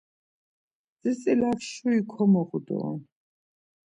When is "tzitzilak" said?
0.99-1.59